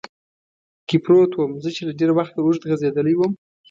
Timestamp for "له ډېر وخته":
1.87-2.39